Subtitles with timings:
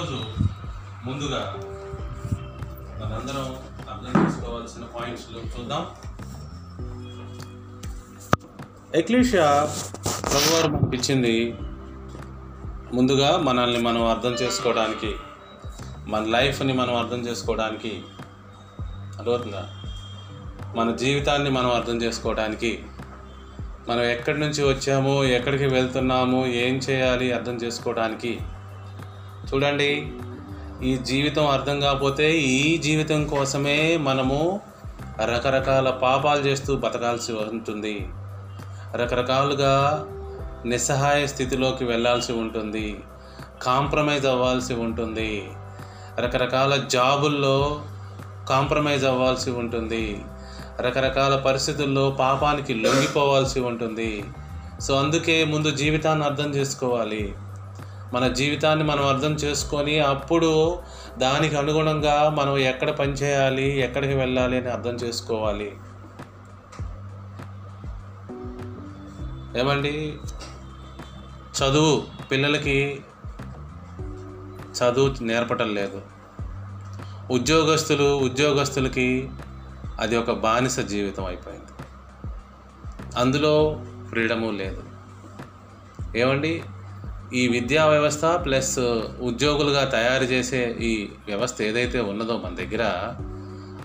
[0.00, 0.18] ఈరోజు
[1.04, 1.40] ముందుగా
[3.00, 3.46] మనందరం
[3.88, 5.24] అర్థం చేసుకోవాల్సిన పాయింట్స్
[5.54, 5.82] చూద్దాం.
[8.94, 9.48] ఎక్లీషియా
[10.22, 11.34] ప్రభువారు మనకి ఇచ్చింది
[12.94, 15.10] ముందుగా మనల్ని మనం అర్థం చేసుకోవడానికి
[16.08, 17.92] మన లైఫ్ని మనం అర్థం చేసుకోవడానికి
[19.18, 19.64] అర్థమవుతుందా?
[20.76, 22.72] మన జీవితాన్ని మనం అర్థం చేసుకోవడానికి
[23.88, 28.40] మనం ఎక్కడి నుంచి వచ్చాము ఎక్కడికి వెళ్తున్నాము ఏం చేయాలి అర్థం చేసుకోవడానికి
[29.54, 30.12] చూడండి.
[30.82, 34.60] ఈ జీవితం అర్థం కాకపోతే ఈ జీవితం కోసమే మనము
[35.24, 38.08] రకరకాల పాపాలు చేస్తూ బతకాల్సి ఉంటుంది.
[38.94, 40.06] రకరకాలుగా
[40.66, 43.00] నిస్సహాయ స్థితిలోకి వెళ్ళాల్సి ఉంటుంది.
[43.62, 45.48] కాంప్రమైజ్ అవ్వాల్సి ఉంటుంది.
[46.18, 47.82] రకరకాల జాబుల్లో
[48.48, 50.22] కాంప్రమైజ్ అవ్వాల్సి ఉంటుంది.
[50.80, 54.24] రకరకాల పరిస్థితుల్లో పాపానికి లొంగిపోవాల్సి ఉంటుంది.
[54.80, 57.34] సో అందుకే ముందు జీవితాన్ని అర్థం చేసుకోవాలి.
[58.12, 60.78] మన జీవితాన్ని మనం అర్థం చేసుకొని అప్పుడు
[61.18, 65.76] దానికి అనుగుణంగా మనం ఎక్కడ పనిచేయాలి ఎక్కడికి వెళ్ళాలి అని అర్థం చేసుకోవాలి.
[69.56, 70.16] ఏమండి?
[71.58, 73.00] చదువు పిల్లలకి
[74.70, 76.02] చదువు నేర్పటం లేదు.
[77.30, 79.30] ఉద్యోగస్తులు ఉద్యోగస్తులకి
[80.00, 81.66] అది ఒక బానిస జీవితం అయిపోయింది.
[83.16, 84.82] అందులో ఫ్రీడము లేదు.
[86.16, 86.62] ఏమండి?
[87.34, 88.78] ఈ విద్యా వ్యవస్థ ప్లస్
[89.20, 92.82] ఉద్యోగులుగా తయారు చేసే ఈ వ్యవస్థ ఏదైతే ఉన్నదో మన దగ్గర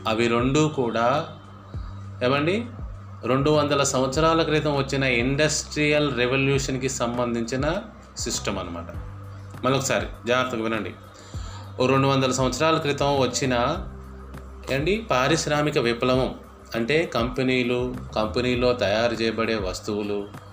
[0.08, 1.28] అవి రెండు కూడా
[2.24, 2.66] ఏమండి?
[3.26, 7.82] రెండు వందల సంవత్సరాల క్రితం వచ్చిన ఇండస్ట్రియల్ రెవల్యూషన్కి సంబంధించిన
[8.18, 8.88] సిస్టమ్ అనమాట
[9.66, 10.94] మరొకసారి జాగ్రత్తగా వినండి.
[11.80, 13.78] ఓ రెండు వందల సంవత్సరాల క్రితం వచ్చిన
[14.72, 15.08] ఏంటి?
[15.12, 16.36] పారిశ్రామిక విప్లవం.
[16.76, 20.45] అంటే కంపెనీలు కంపెనీలో తయారు చేయబడే వస్తువులు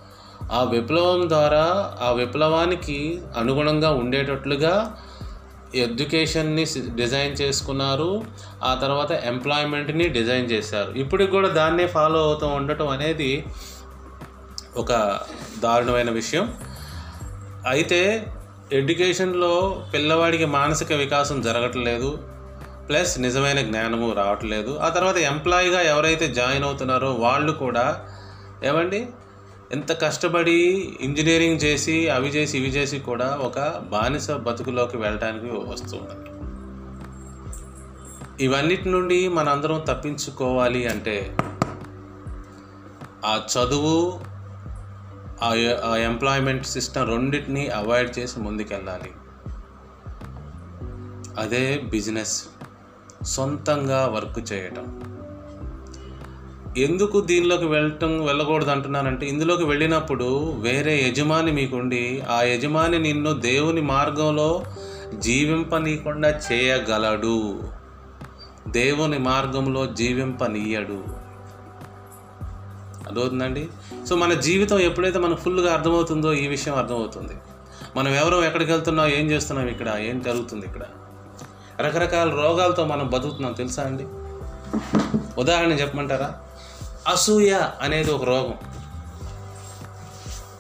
[0.53, 4.97] ఆ విప్లవం ద్వారా ఆ విప్లవానికి అనుగుణంగా ఉండేటట్లుగా
[5.75, 8.25] ఎడ్యుకేషన్ని డిజైన్ చేసుకున్నారు.
[8.63, 10.91] ఆ తర్వాత ఎంప్లాయ్మెంట్ని డిజైన్ చేశారు.
[10.93, 13.45] ఇప్పటికి కూడా దాన్నే ఫాలో అవుతూ ఉండటం అనేది
[14.77, 15.21] ఒక
[15.59, 16.55] దారుణమైన విషయం.
[17.69, 18.27] అయితే
[18.73, 22.19] ఎడ్యుకేషన్లో పిల్లవాడికి మానసిక వికాసం జరగట్లేదు.
[22.89, 24.79] ప్లస్ నిజమైన జ్ఞానము రావట్లేదు.
[24.79, 28.01] ఆ తర్వాత ఎంప్లాయీగా ఎవరైతే జాయిన్ అవుతున్నారో వాళ్ళు కూడా
[28.65, 29.09] ఏమండి?
[29.75, 36.33] ఎంత కష్టపడి ఇంజనీరింగ్ చేసి అవి చేసి ఇవి చేసి కూడా ఒక బానిస బతుకులోకి వెళ్ళడానికి వస్తున్నారు
[38.43, 41.37] ఇవన్నిటి నుండి మనందరం తప్పించుకోవాలి అంటే
[43.25, 44.21] ఆ చదువు
[45.85, 49.13] ఆ ఎంప్లాయ్మెంట్ సిస్టమ్ రెండింటిని అవాయిడ్ చేసి ముందుకెళ్ళాలి.
[51.39, 52.45] అదే బిజినెస్.
[53.23, 55.02] సొంతంగా వర్క్ చేయటం.
[56.77, 64.63] ఎందుకు దీనిలోకి వెళ్ళటం వెళ్ళకూడదు అంటున్నానంటే ఇందులోకి వెళ్ళినప్పుడు వేరే యజమాని మీకుండి ఆ యజమాని నిన్ను దేవుని మార్గంలో
[65.19, 67.63] జీవింపనీయకుండా చేయగలడు.
[68.69, 71.05] దేవుని మార్గంలో జీవింపనీయడు.
[73.07, 73.69] అర్థమవుతుందండి?
[74.09, 77.33] సో మన జీవితం ఎప్పుడైతే మనం ఫుల్గా అర్థమవుతుందో ఈ విషయం అర్థమవుతుంది.
[77.97, 80.83] మనం ఎవరో ఎక్కడికి వెళ్తున్నాం ఏం చేస్తున్నాం ఇక్కడ ఏం జరుగుతుంది ఇక్కడ?
[81.87, 84.05] రకరకాల రోగాలతో మనం బతుకుతున్నాం తెలుసా అండి?
[85.41, 86.35] ఉదాహరణ చెప్పమంటారా?
[87.09, 88.55] అసూయ అనేది ఒక రోగం.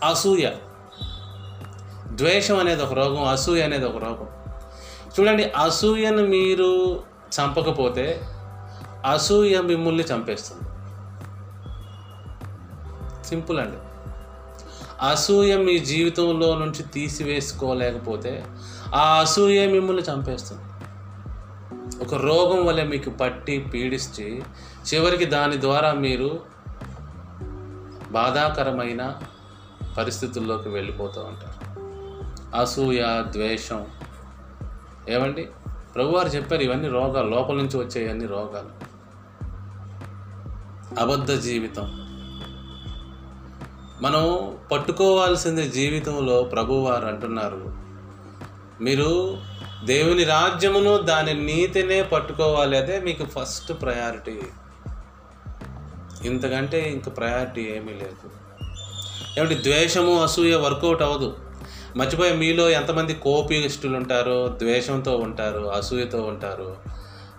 [0.08, 0.50] అసూయ.
[2.06, 4.28] ద్వేషం అనేది ఒక రోగం అసూయ అనేది ఒక రోగం.
[5.20, 7.02] చూడండి అసూయను మీరు
[7.40, 8.28] చంపకపోతే
[9.10, 10.62] అసూయ మిమ్మల్ని చంపేస్తుంది.
[13.26, 13.76] సింపుల్ అండి.
[15.06, 18.44] అసూయ మీ జీవితంలో నుంచి తీసివేసుకోలేకపోతే
[18.94, 20.62] ఆ అసూయ మిమ్మల్ని చంపేస్తుంది.
[22.02, 24.42] ఒక రోగం వల్ల మీకు పట్టి పీడిస్తే
[24.94, 26.40] చివరికి దాని ద్వారా మీరు
[28.10, 29.14] బాధాకరమైన
[29.98, 31.72] పరిస్థితుల్లోకి వెళ్ళిపోతూ ఉంటారు.
[32.56, 33.86] అసూయ ద్వేషం.
[35.08, 35.48] ఏమండి?
[35.94, 38.92] ప్రభువారు చెప్పారు ఇవన్నీ రోగాలు లోపల నుంచి వచ్చేవన్నీ రోగాలు.
[41.00, 41.82] అబద్ధ జీవితం.
[44.02, 47.76] మనం పట్టుకోవాల్సింది జీవితంలో ప్రభువారు అంటున్నారు.
[48.80, 49.38] మీరు
[49.84, 52.78] దేవుని రాజ్యమును దాని నీతినే పట్టుకోవాలి.
[52.78, 54.40] అదే మీకు ఫస్ట్ ప్రయారిటీ.
[56.28, 58.30] ఇంతకంటే ఇంక ప్రయారిటీ ఏమీ లేదు.
[59.38, 61.36] ఏమిటి ద్వేషము అసూయ వర్కౌట్ అవ్వదు.
[61.96, 66.76] మర్చిపోయి మీలో ఎంతమంది కోపిష్టులు ఉంటారో ద్వేషంతో ఉంటారు అసూయతో ఉంటారు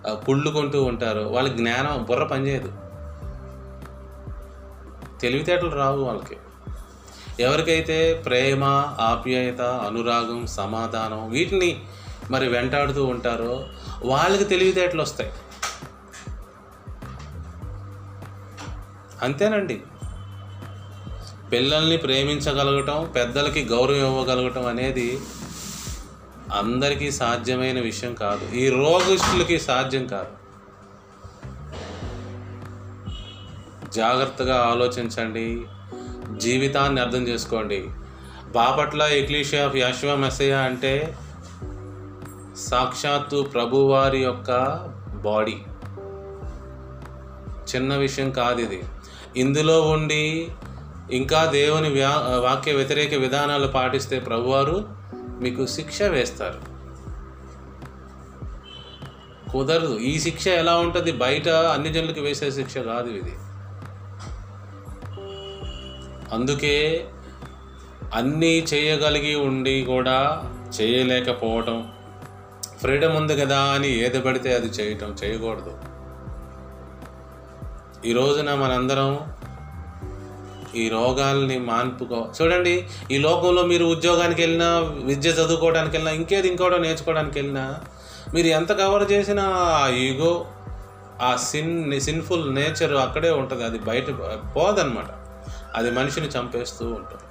[0.08, 2.72] కుళ్ళుకుంటూ ఉంటారు వాళ్ళ జ్ఞానం బుర్ర పనిచేయదు.
[5.22, 6.38] తెలివితేటలు రావు వాళ్ళకి.
[7.44, 8.64] ఎవరికైతే ప్రేమ
[9.00, 11.84] ఆప్యాయత అనురాగం సమాధానం వీటిని
[12.32, 13.68] మరి వెంటాడుతూ ఉంటారో
[14.04, 15.32] వాళ్ళకి తెలివితేటలు వస్తాయి.
[19.22, 19.82] అంతేనండి.
[21.52, 25.20] పిల్లల్ని ప్రేమించగలగటం పెద్దలకి గౌరవం ఇవ్వగలగటం అనేది
[26.54, 28.56] అందరికీ సాధ్యమైన విషయం కాదు.
[28.56, 30.28] ఈ రోగిష్ఠులకి సాధ్యం కాదు.
[33.92, 35.66] జాగ్రత్తగా ఆలోచించండి.
[36.38, 37.88] జీవితాన్ని అర్థం చేసుకోండి.
[38.52, 41.18] Bapatla ecclesia of Yahshua Messiah అంటే
[42.56, 44.80] సాక్షాత్తు ప్రభువారి యొక్క
[45.24, 45.58] బాడీ.
[47.76, 48.84] చిన్న విషయం కాదు ఇది.
[49.36, 50.52] ఇందులో ఉండి
[51.12, 56.74] ఇంకా దేవుని వ్యా వాక్య వ్యతిరేక విధానాలు పాటిస్తే ప్రభువారు మీకు శిక్ష వేస్తారు.
[59.52, 59.98] కుదరదు.
[59.98, 61.12] ఈ శిక్ష ఎలా ఉంటుంది?
[61.12, 63.36] బయట అన్ని జనులకు వేసే శిక్ష కాదు ఇది.
[66.32, 67.08] అందుకే
[68.14, 70.50] అన్నీ చేయగలిగి ఉండి కూడా
[70.82, 71.93] చేయలేకపోవటం
[72.84, 75.78] ఫ్రీడమ్ ఉంది కదా అని ఏది పడితే అది చేయటం చేయకూడదు.
[78.06, 79.20] ఈ రోజున మనందరం
[80.76, 87.40] ఈ రోగాల్ని మాన్పుకో చూడండి ఈ లోకంలో మీరు ఉద్యోగానికి వెళ్ళినా విద్య చదువుకోవడానికి వెళ్ళినా ఇంకేది ఇంకోటో నేర్చుకోవడానికి
[87.40, 87.80] వెళ్ళినా
[88.34, 90.46] మీరు ఎంత కవర్ చేసినా ఆ ఈగో
[91.22, 93.64] ఆ సిన్ సిన్ఫుల్ నేచర్ అక్కడే ఉంటుంది.
[93.64, 94.10] అది బయట
[94.56, 95.10] పోదనమాట.
[95.76, 97.24] అది మనిషిని చంపేస్తూ ఉంటుంది.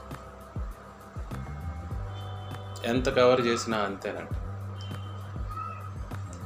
[2.88, 4.41] ఎంత కవర్ చేసినా అంతేనండి.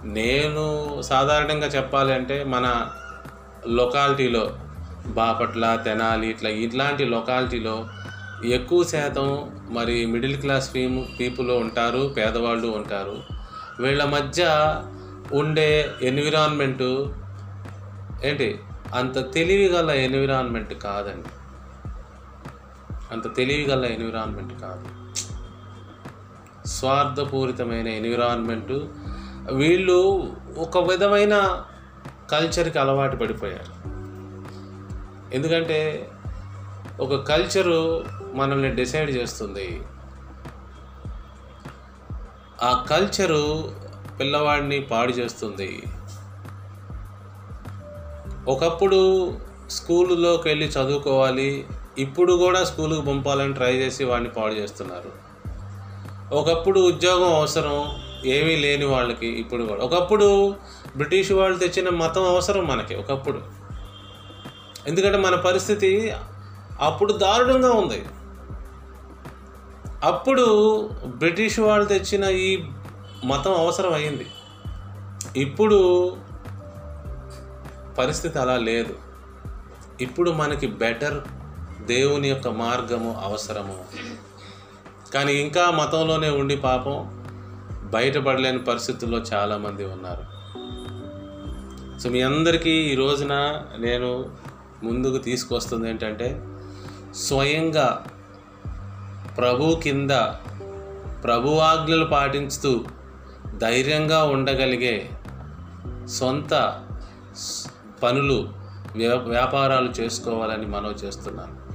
[0.05, 2.89] నేను సాధారణంగా చెప్పాలి అంటే మన
[3.69, 4.59] లొకాలిటీలో
[5.07, 7.89] బాపట్ల తెనాలి ఇట్లా ఇట్లాంటి లొకాలిటీలో
[8.45, 13.23] ఎక్కువ శాతం మరి మిడిల్ క్లాస్ ఫీమ్ పీపుల్ ఉంటారు పేదవాళ్ళు ఉంటారు.
[13.81, 14.45] వీళ్ళ మధ్య
[15.33, 17.15] ఉండే ఎన్విరాన్మెంటు
[18.25, 18.59] ఏంటి?
[18.95, 21.29] అంత తెలివి గల ఎన్విరాన్మెంట్ కాదండి.
[23.13, 24.85] అంత తెలివి గల ఎన్విరాన్మెంట్ కాదు.
[26.67, 28.89] స్వార్థపూరితమైన ఎన్విరాన్మెంటు
[29.53, 31.63] వీళ్ళు ఒక విధమైన
[32.31, 33.87] కల్చర్కి అలవాటు పడిపోయారు.
[35.35, 36.11] ఎందుకంటే
[37.01, 38.05] ఒక కల్చరు
[38.35, 39.83] మనల్ని డిసైడ్ చేస్తుంది.
[42.63, 43.73] ఆ కల్చరు
[44.21, 45.83] పిల్లవాడిని పాడు చేస్తుంది.
[48.49, 49.33] ఒకప్పుడు
[49.71, 51.67] స్కూలులోకి వెళ్ళి చదువుకోవాలి
[51.99, 55.27] ఇప్పుడు కూడా స్కూలుకు పంపాలని ట్రై చేసి వాడిని పాడు చేస్తున్నారు.
[56.35, 59.85] ఒకప్పుడు ఉద్యోగం అవసరం ఏమీ లేని వాళ్ళకి ఇప్పుడు కూడా.
[59.85, 60.57] ఒకప్పుడు
[60.97, 63.43] బ్రిటిష్ వాళ్ళు తెచ్చిన మతం అవసరం మనకి ఒకప్పుడు.
[64.87, 66.13] ఎందుకంటే మన పరిస్థితి
[66.81, 68.05] అప్పుడు దారుణంగా ఉంది.
[70.05, 72.65] అప్పుడు బ్రిటిష్ వాళ్ళు తెచ్చిన ఈ
[73.25, 74.27] మతం అవసరం అయింది.
[75.37, 76.17] ఇప్పుడు
[77.99, 78.95] పరిస్థితి అలా లేదు.
[80.01, 81.21] ఇప్పుడు మనకి బెటర్
[81.85, 83.85] దేవుని యొక్క మార్గము అవసరము.
[85.15, 87.16] కానీ ఇంకా మతంలోనే ఉండి పాపం
[87.93, 90.25] బయటపడలేని పరిస్థితుల్లో చాలామంది ఉన్నారు.
[92.01, 94.31] సో మీ అందరికీ ఈ రోజున నేను
[94.83, 96.43] ముందుకు తీసుకొస్తుంది ఏంటంటే
[97.15, 98.07] స్వయంగా
[99.39, 100.11] ప్రభు కింద
[101.25, 102.85] ప్రభు ఆజ్ఞలు పాటించుతూ
[103.57, 105.11] ధైర్యంగా ఉండగలిగే
[106.07, 106.83] సొంత
[108.03, 108.49] పనులు
[109.29, 111.66] వ్యాపారాలు చేసుకోవాలని మనవి చేస్తున్నాను.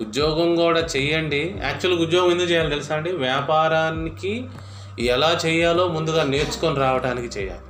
[0.00, 1.56] ఉద్యోగం కూడా చెయ్యండి.
[1.62, 3.12] యాక్చువల్గా ఉద్యోగం ఎందుకు చేయాలి తెలుసా అండి?
[3.12, 4.46] వ్యాపారానికి
[4.98, 7.60] ఎలా చేయాలో ముందుగా నేర్చుకొని రావడానికి చేయాలి.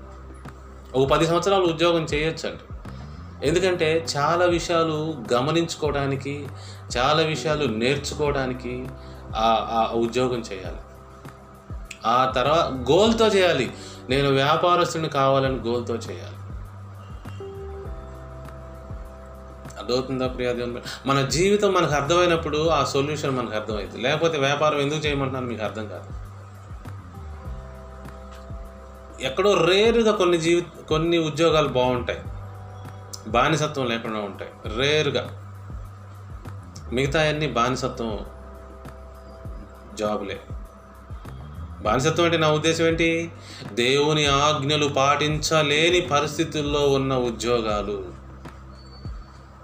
[0.94, 2.75] ఒక పది సంవత్సరాలు ఉద్యోగం చేయొచ్చండి.
[3.49, 6.47] ఎందుకంటే చాలా విషయాలు గమనించుకోవడానికి
[6.97, 8.87] చాలా విషయాలు నేర్చుకోవడానికి
[9.37, 10.76] ఆ ఆ ఉద్యోగం చేయాలి.
[12.06, 13.73] ఆ తర్వాత గోల్తో చేయాలి.
[14.11, 16.46] నేను వ్యాపారస్తుని కావాలని గోల్తో చేయాలి.
[19.87, 25.47] అర్థమవుతుందా ప్రియా దేవుని మన జీవితం మనకు అర్థమైనప్పుడు ఆ సొల్యూషన్ మనకు అర్థమవుతుంది లేకపోతే వ్యాపారం ఎందుకు చేయమంటున్నాను
[25.47, 26.26] మీకు అర్థం కాదు.
[29.23, 32.19] ఎక్కడో రేరుగా కొన్ని జీవి కొన్ని ఉద్యోగాలు బాగుంటాయి.
[33.28, 34.50] బానిసత్వం లేకుండా ఉంటాయి.
[34.76, 35.43] రేరుగా.
[36.93, 38.19] మిగతా అన్ని బానిసత్వం
[39.95, 40.40] జాబులే.
[41.81, 43.33] బానిసత్వం అంటే నా ఉద్దేశం ఏంటి?
[43.73, 48.15] దేవుని ఆజ్ఞలు పాటించలేని పరిస్థితుల్లో ఉన్న ఉద్యోగాలు.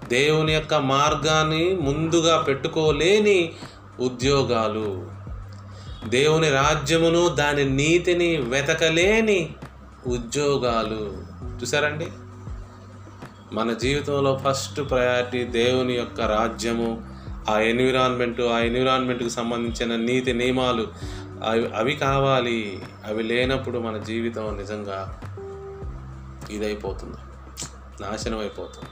[0.07, 3.53] దేవుని యొక్క మార్గాన్ని ముందుగా పెట్టుకోలేని
[3.99, 5.11] ఉద్యోగాలు.
[6.07, 9.55] దేవుని రాజ్యమును దాని నీతిని వెతకలేని
[10.07, 11.23] ఉద్యోగాలు.
[11.61, 12.07] చూసారండి
[13.53, 17.03] మన జీవితంలో ఫస్ట్ ప్రయారిటీ దేవుని యొక్క రాజ్యము
[17.49, 20.87] ఆ ఎన్విరాన్మెంట్ ఆ ఎన్విరాన్మెంట్కి సంబంధించిన నీతి నియమాలు
[21.47, 22.81] అవి అవి కావాలి.
[23.07, 25.19] అవి లేనప్పుడు మన జీవితం నిజంగా
[26.49, 27.17] ఇదైపోతుంది.
[28.01, 28.89] నాశనం అయిపోతుంది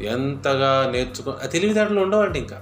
[0.00, 2.58] ఎంతగా నేర్చుకో ఆ తెలివితేటలు ఉండవండి ఇంకా.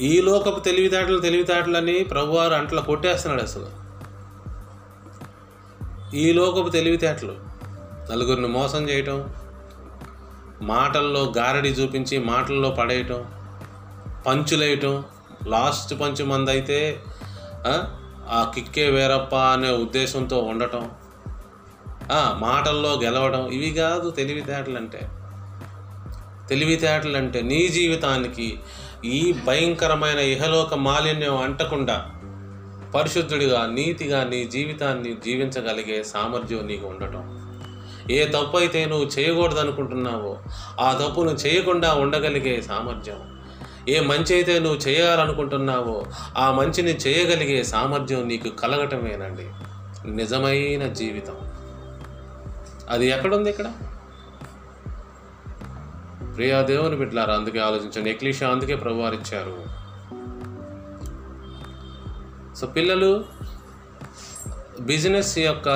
[0.00, 3.68] ఈ లోకపు తెలివితేటలు తెలివితేటలని ప్రభువారు అంట్లా కొట్టేస్తున్నాడు అసలు.
[6.16, 7.34] ఈ లోకపు తెలివితేటలు
[8.10, 9.34] నలుగురిని మోసం చేయటం
[10.62, 13.24] మాటల్లో గారడి చూపించి మాటల్లో పడేయటం
[14.26, 15.04] పంచులేయటం
[15.46, 17.00] లాస్ట్ పంచు మంది అయితే
[18.28, 20.90] ఆ, కిక్కే వేరప్ప అనే ఉద్దేశంతో ఉండటం.
[22.38, 25.00] మాటల్లో గెలవడం ఇవి కాదు తెలివితేటలు అంటే
[26.48, 28.58] తెలివితేటలు అంటే నీ జీవితానికి
[29.04, 32.10] ఈ భయంకరమైన ఇహలోక మాలిన్యం అంటకుండా
[32.94, 37.38] పరిశుద్ధుడిగా నీతిగా నీ జీవితాన్ని జీవించగలిగే సామర్థ్యం నీకు ఉండటం.
[38.10, 40.38] ఏ తప్పు అయితే నువ్వు చేయకూడదు అనుకుంటున్నావో
[40.80, 43.40] ఆ తప్పును చేయకుండా ఉండగలిగే సామర్థ్యం.
[43.88, 46.04] ఏ మంచి అయితే నువ్వు చేయాలనుకుంటున్నావో
[46.38, 49.46] ఆ మంచిని చేయగలిగే సామర్థ్యం నీకు కలగటమేనండి.
[50.10, 51.51] నిజమైన జీవితం.
[52.88, 53.72] అది ఎక్కడుంది ఇక్కడ?
[56.36, 58.10] ప్రియా దేవుని బిడ్డలారా అందుకే ఆలోచించండి.
[58.10, 59.82] ఎక్లీష అందుకే ప్రభువారిచ్చారు
[62.54, 63.24] సో పిల్లలు
[64.80, 65.68] బిజినెస్ యొక్క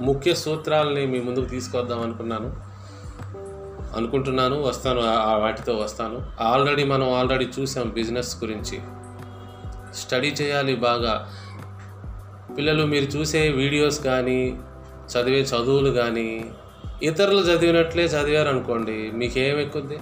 [0.00, 2.70] ముఖ్య సూత్రాలని మీ ముందుకు తీసుకొద్దాం అనుకున్నాను.
[3.96, 5.00] అనుకుంటున్నాను వస్తాను
[5.40, 6.32] వాటితో వస్తాను.
[6.40, 8.80] ఆల్రెడీ మనం ఆల్రెడీ చూసాం బిజినెస్ గురించి.
[9.94, 11.30] స్టడీ చేయాలి బాగా.
[12.56, 14.60] పిల్లలు మీరు చూసే వీడియోస్ కానీ
[15.16, 16.50] చదివే చదువులు కానీ
[17.02, 20.00] ఇతరులు చదివినట్లే చదివారు అనుకోండి మీకేం ఎక్కుద్ది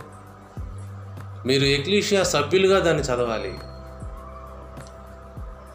[1.46, 3.54] మీరు ఎక్లీషియా సభ్యులుగా దాన్ని చదవాలి.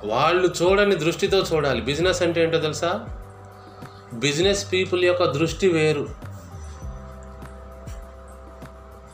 [0.05, 1.81] వాళ్ళు చూడని దృష్టితో చూడాలి.
[1.81, 3.05] బిజినెస్ అంటే ఏంటో తెలుసా?
[4.13, 6.07] బిజినెస్ పీపుల్ యొక్క దృష్టి వేరు.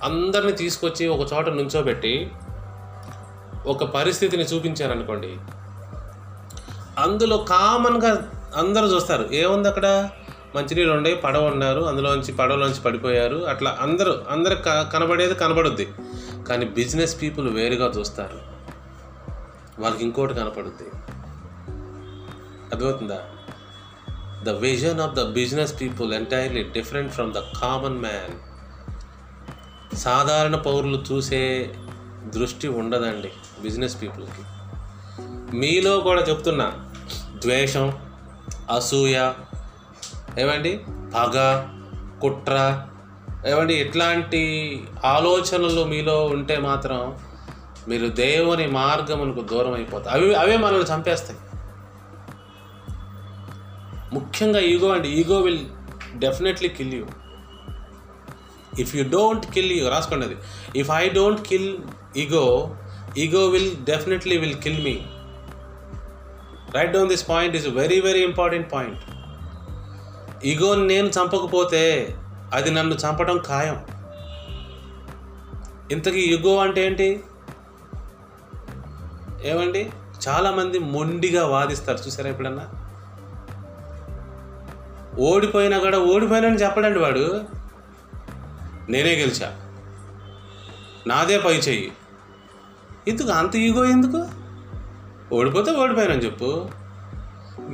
[0.03, 2.31] అందరిని తీసుకొచ్చి ఒక చోట నుంచోబెట్టి
[3.65, 5.37] ఒక పరిస్థితిని చూపించారనుకోండి
[6.97, 9.29] అందులో కామన్గా అందరూ చూస్తారు.
[9.31, 10.09] ఏముంది అక్కడ?
[10.55, 13.35] మంచినీళ్ళు ఉండే పడవ ఉన్నారు అందులోంచి పడవలోంచి పడిపోయారు.
[13.35, 15.87] అట్లా అందరూ అందరు కనబడేది కనబడుద్ది.
[16.47, 18.39] కానీ బిజినెస్ పీపుల్ వేరుగా చూస్తారు.
[19.81, 20.89] వాళ్ళకి ఇంకోటి కనపడుద్ది.
[22.73, 23.21] అర్థమవుతుందా?
[24.43, 28.49] The vision of the business people entirely different from the common man
[29.95, 31.75] సాధారణ పౌరులు చూసే
[32.25, 34.43] దృష్టి ఉండదండి బిజినెస్ పీపుల్కి.
[35.57, 36.91] మీలో కూడా చెప్తున్నా
[37.35, 38.08] ద్వేషం
[38.69, 39.31] అసూయ
[40.39, 40.81] ఏమండి
[41.15, 41.65] పగ
[42.21, 42.85] కుట్ర
[43.47, 44.41] ఏమండి ఇట్లాంటి
[45.05, 47.17] ఆలోచనలు మీలో ఉంటే మాత్రం
[47.87, 51.39] మీరు దేవుని మార్గమునకు దూరం అయిపోతారు అవి అవే మనల్ని చంపేస్తాయి.
[54.13, 55.09] ముఖ్యంగా ఈగో అండి.
[55.09, 55.65] Ego will
[56.15, 57.05] definitely kill you.
[58.79, 60.35] If you don't kill you రాసుకోండి అది.
[60.75, 61.77] If I don't kill
[62.17, 62.75] ego
[63.17, 65.01] ego will definitely will kill me.
[66.75, 68.99] Write down this point is very very important point
[70.45, 72.15] ఈగోని నేను చంపకపోతే
[72.53, 73.85] అది నన్ను చంపడం ఖాయం.
[75.91, 77.23] ఇంతకీ ఈగో అంటే ఏంటి?
[79.43, 79.89] ఏమండి?
[80.27, 82.67] చాలామంది మొండిగా వాదిస్తారు చూసారా ఎప్పుడన్నా?
[85.19, 87.43] ఓడిపోయినా కూడా ఓడిపోయినని చెప్పడండి వాడు.
[88.89, 89.57] నేనే గెలిచా.
[91.07, 91.91] నాదే పై చెయ్యి
[93.07, 93.29] ఎందుకు?
[93.29, 94.38] అంత ఈగో ఎందుకు?
[95.33, 96.69] ఓడిపోతే ఓడిపోయానని చెప్పు.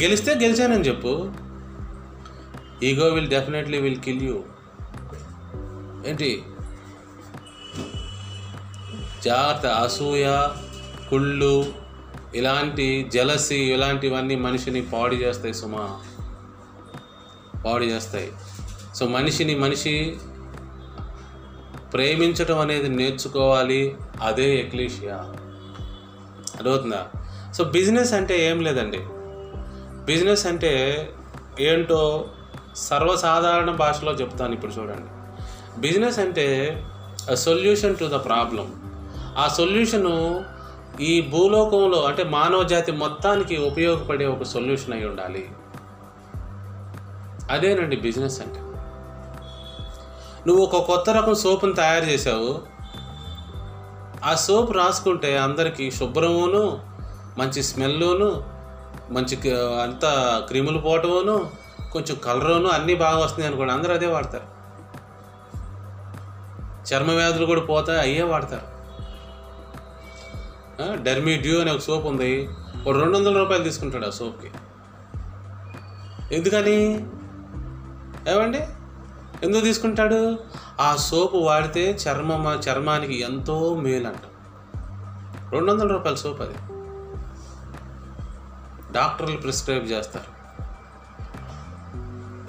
[0.01, 1.31] గెలిస్తే గెలిచానని చెప్పు.
[2.83, 4.43] Ego will definitely will kill you
[6.07, 6.43] ఏంటి?
[9.25, 10.47] జాగ్రత్త అసూయ
[11.09, 11.65] కుళ్ళు
[12.35, 15.99] ఇలాంటి జలసి ఇలాంటివన్నీ మనిషిని పాడు చేస్తాయి సుమా.
[17.65, 18.31] పాడు చేస్తాయి.
[18.95, 20.15] సో మనిషిని మనిషి
[21.93, 23.95] ప్రేమించటం అనేది నేర్చుకోవాలి.
[24.21, 25.15] అదే ఎక్లీషియా.
[26.55, 27.07] అర్థమవుతుందా?
[27.57, 28.99] సో బిజినెస్ అంటే ఏం లేదండి.
[30.05, 30.73] బిజినెస్ అంటే
[31.59, 32.25] ఏంటో
[32.75, 35.09] సర్వసాధారణ భాషలో చెప్తాను ఇప్పుడు చూడండి.
[35.81, 36.47] బిజినెస్ అంటే
[37.33, 38.95] సొల్యూషన్ టు ద ప్రాబ్లం
[39.37, 40.43] ఆ సొల్యూషను
[41.01, 45.49] ఈ భూలోకంలో అంటే మానవ జాతి మొత్తానికి ఉపయోగపడే ఒక సొల్యూషన్ అయి ఉండాలి.
[47.51, 48.59] అదేనండి బిజినెస్ అంటే.
[50.47, 52.61] నువ్వు ఒక కొత్త రకం సోపుని తయారు చేసావు
[54.25, 56.94] ఆ సోప్ రాసుకుంటే అందరికీ శుభ్రమును
[57.37, 58.43] మంచి స్మెల్లును
[59.13, 59.51] మంచి
[59.83, 61.51] అంతా క్రిములు పోవటమును
[61.91, 63.73] కొంచెం కలరును అన్నీ బాగా వస్తున్నాయి అనుకోండి.
[63.73, 64.55] అందరూ అదే వాడతారు.
[66.85, 68.75] చర్మ వ్యాధులు కూడా పోతాయి అయ్యే వాడతారు.
[71.03, 72.49] డెర్మీ డ్యూ అనే ఒక సోప్ ఉంది.
[72.87, 74.51] ఒక రెండు వందల రూపాయలు తీసుకుంటాడు ఆ సోప్కి.
[76.35, 77.05] ఎందుకని?
[78.29, 78.59] ఏమండి?
[79.43, 80.39] ఎందుకు తీసుకుంటాడు?
[80.81, 84.21] ఆ సోపు వాడితే చర్మం చర్మానికి ఎంతో మేలు అంట
[85.51, 86.74] రెండు వందల రూపాయల సోప్ అది.
[88.95, 90.35] డాక్టర్లు ప్రిస్క్రైబ్ చేస్తారు.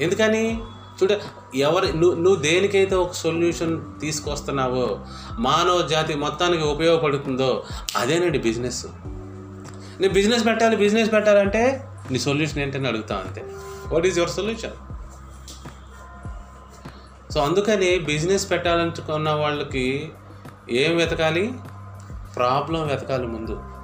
[0.02, 0.60] ఎందుకని?
[1.02, 1.12] చూడ
[1.54, 5.00] ఎవరి నువ్వు నువ్వు దేనికైతే ఒక సొల్యూషన్ తీసుకొస్తున్నావో
[5.38, 7.64] మానవ జాతి మొత్తానికి ఉపయోగపడుతుందో
[7.96, 8.86] అదేనండి బిజినెస్.
[10.00, 13.40] నీ బిజినెస్ పెట్టాలి బిజినెస్ పెట్టాలంటే నీ సొల్యూషన్ ఏంటని అడుగుతా అంతే.
[13.92, 14.76] What is your solution
[17.32, 20.10] so అందుకని బిజినెస్ పెట్టాలనుకున్న వాళ్ళకి
[20.70, 21.52] ఏం వెతకాలి?
[22.36, 23.75] ప్రాబ్లం వెతకాలి ముందు.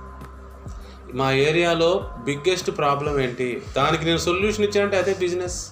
[1.14, 3.62] మా ఏరియాలో బిగ్గెస్ట్ ప్రాబ్లం ఏంటి?
[3.76, 5.70] దానికి నేను సొల్యూషన్ ఇచ్చానంటే అదే బిజినెస్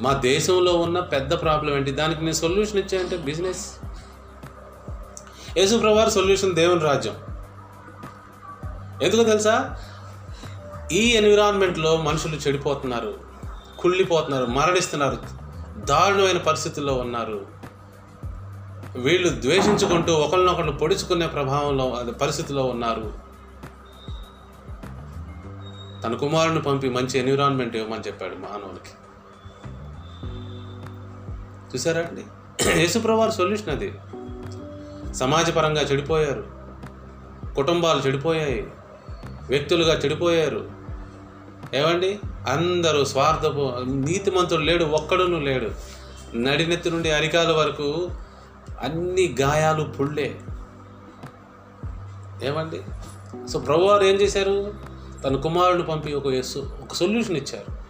[0.00, 1.90] మా దేశంలో ఉన్న పెద్ద ప్రాబ్లం ఏంటి?
[1.90, 3.66] దానికి నేను సొల్యూషన్ ఇచ్చానంటే బిజినెస్
[5.56, 7.14] యేసుప్రభార్ సొల్యూషన్ దేవుని రాజ్యం.
[9.02, 9.76] ఎందుకో తెలుసా?
[10.92, 13.14] ఈ ఎన్విరాన్మెంట్లో మనుషులు చెడిపోతున్నారు
[13.78, 15.18] కుళ్ళిపోతున్నారు మరణిస్తున్నారు
[15.78, 17.46] దారుణమైన పరిస్థితుల్లో ఉన్నారు.
[18.96, 23.23] వీళ్ళు ద్వేషించుకుంటూ ఒకరినొకరు పొడుచుకునే ప్రభావంలో పరిస్థితిలో ఉన్నారు.
[26.04, 28.90] తన కుమారుని పంపి మంచి ఎన్విరాన్మెంట్ ఇవ్వమని చెప్పాడు మానవులకి
[31.74, 32.22] చూసారా అండి?
[32.80, 33.94] యేసుప్రవారు సొల్యూషన్ అది.
[35.14, 36.44] సమాజపరంగా చెడిపోయారు.
[37.54, 38.66] కుటుంబాలు చెడిపోయాయి.
[39.48, 40.70] వ్యక్తులుగా చెడిపోయారు.
[41.74, 42.18] ఏమండి?
[42.48, 45.70] అందరూ స్వార్థపు నీతిమంతుడు లేడు ఒక్కడును లేడు.
[46.36, 48.10] నడినెత్తి నుండి అరికాల వరకు
[48.82, 50.40] అన్ని గాయాలు పుళ్ళే.
[52.42, 52.80] ఏమండి?
[53.48, 54.93] సో ప్రభువారు ఏం చేశారు?
[55.24, 56.26] తన కుమారుడు పంపి ఒక
[56.82, 57.84] ఒక సొల్యూషన్ ఇచ్చారు.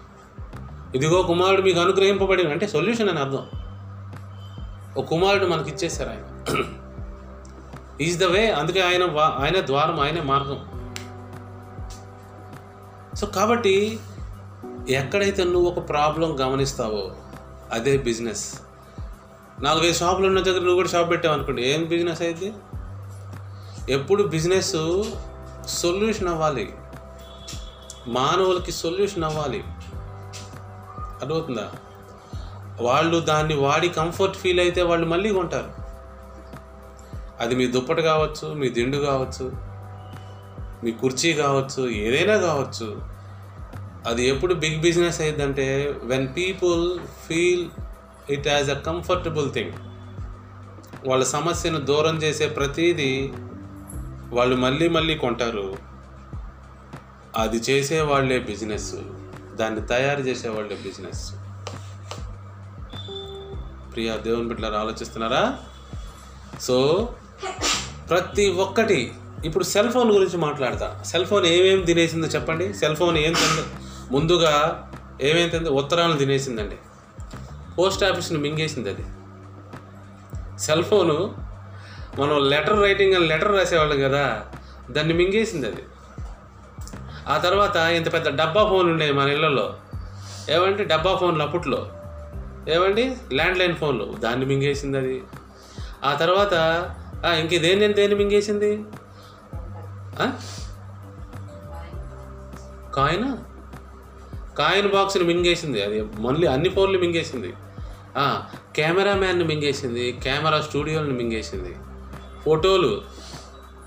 [0.97, 3.47] ఇదిగో కుమారుడు మీకు అనుగ్రహింపబడిన అంటే సొల్యూషన్ అని అర్థం.
[4.97, 6.57] ఒక కుమారుడు మనకి ఇచ్చేశారు ఆయన.
[8.01, 10.93] ఈజ్ ద వే అందుకే ఆయన వా- ఆయన ద్వారం ఆయనే మార్గం.
[13.15, 13.99] సో కాబట్టి
[14.89, 17.11] ఎక్కడైతే నువ్వు ఒక ప్రాబ్లం గమనిస్తావో
[17.73, 18.55] అదే బిజినెస్.
[19.61, 22.53] నాలుగైదు షాపులు ఉన్న దగ్గర నువ్వు కూడా షాప్ పెట్టావు అనుకోండి ఏం బిజినెస్ అయితే?
[23.91, 25.03] ఎప్పుడు బిజినెస్
[25.67, 26.73] సొల్యూషన్ అవ్వాలి.
[28.07, 29.65] మానవులకి సొల్యూషన్ అవ్వాలి.
[31.21, 31.71] అర్థమవుతుందా?
[32.81, 35.85] వాళ్ళు దాన్ని వాడి కంఫర్ట్ ఫీల్ అయితే వాళ్ళు మళ్ళీ కొంటారు.
[37.41, 39.53] అది మీ దుప్పటి కావచ్చు మీ దిండు కావచ్చు
[40.85, 43.03] మీ కుర్చీ కావచ్చు ఏదైనా కావచ్చు.
[44.07, 47.69] అది ఎప్పుడు big business అయ్యిందంటే when people feel
[48.31, 49.73] it as a comfortable thing
[51.09, 53.33] వాళ్ళ సమస్యను దూరం చేసే ప్రతిదీ
[54.31, 55.94] వాళ్ళు మళ్ళీ మళ్ళీ కొంటారు.
[57.37, 58.95] అది చేసే వాళ్ళే బిజినెస్
[59.55, 61.33] దాన్ని తయారు చేసే వాళ్ళే బిజినెస్
[63.93, 65.59] ప్రియా దేవుని బిడ్డలారా ఆలోచిస్తున్నారా?
[66.61, 67.09] సో
[68.11, 69.13] ప్రతి ఒక్కటి
[69.45, 71.03] ఇప్పుడు సెల్ ఫోన్ గురించి మాట్లాడతా.
[71.07, 72.75] సెల్ ఫోన్ ఏమేమి తినేసిందో చెప్పండి.
[72.75, 73.69] సెల్ ఫోన్ ఏం తింది.
[74.11, 74.55] ముందుగా
[75.23, 76.77] ఏమేమి తింది ఉత్తరాలను తినేసిందండి.
[77.79, 79.05] పోస్ట్ ఆఫీస్ని మింగేసింది అది.
[80.59, 81.35] సెల్ ఫోను
[82.21, 84.47] మనం లెటర్ రైటింగ్ అని లెటర్ రాసేవాళ్ళం కదా
[84.91, 85.83] దాన్ని మింగేసింది అది.
[87.29, 89.77] ఆ తర్వాత ఇంత పెద్ద డబ్బా ఫోన్లు ఉన్నాయి మన ఇళ్ళలో
[90.51, 91.89] ఏమంటే డబ్బా ఫోన్లు అప్పట్లో.
[92.69, 94.15] ఏమండి ల్యాండ్లైన్ ఫోన్లు.
[94.21, 95.23] దాన్ని మింగేసింది అది.
[96.05, 96.53] ఆ తర్వాత
[97.41, 98.77] ఇంక దేని దేన్ని మింగేసింది?
[102.95, 103.37] కాయిన్?
[104.59, 105.85] కాయిన్ బాక్స్ని మింగేసింది.
[105.85, 107.55] అది మళ్ళీ అన్ని ఫోన్లు మింగేసింది.
[108.77, 110.13] కెమెరామ్యాన్ని మింగేసింది.
[110.13, 111.77] కెమెరా స్టూడియోని మింగేసింది.
[112.45, 113.03] ఫోటోలు.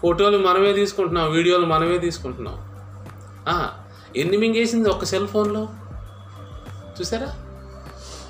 [0.01, 1.31] ఫోటోలు మనమే తీసుకుంటున్నాం.
[1.31, 2.66] వీడియోలు మనమే తీసుకుంటున్నాం.
[4.15, 5.69] ఎన్ని మింగేసింది ఒక్క సెల్ ఫోన్లో?
[7.01, 7.43] చూసారా?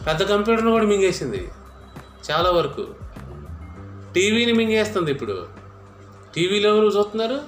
[0.07, 1.51] పెద్ద కంప్యూటర్ను కూడా మింగేసింది.
[2.31, 2.87] చాలా వరకు.
[4.15, 5.47] టీవీని మింగేస్తుంది ఇప్పుడు.
[6.35, 7.41] టీవీలో ఎవరు చూస్తున్నారు?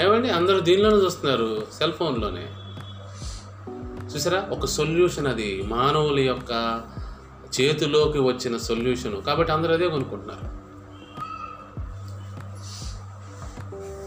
[0.00, 0.30] ఏమండి?
[0.30, 2.50] అందరూ దీనిలోనే చూస్తున్నారు సెల్ ఫోన్లోనే.
[4.04, 4.48] చూసారా?
[4.50, 5.62] ఒక సొల్యూషన్ అది.
[5.62, 6.82] మానవుల యొక్క
[7.60, 9.22] చేతిలోకి వచ్చిన సొల్యూషన్.
[9.22, 10.58] కాబట్టి అందరూ అదే కొనుక్కుంటున్నారు.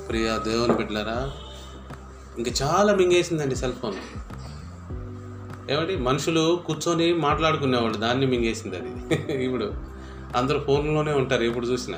[0.08, 1.32] ప్రియా దేవుని బిడ్డలారా
[2.38, 3.96] ఇంకా చాలా మింగేసిందండి సెల్ ఫోన్.
[5.72, 5.96] ఏమండి?
[5.96, 9.16] మనుషులు కూర్చొని మాట్లాడుకునేవాళ్ళు దాన్ని మింగేసింది అది.
[9.46, 9.74] ఇప్పుడు
[10.36, 11.98] అందరూ ఫోన్లోనే ఉంటారు ఇప్పుడు చూసినా.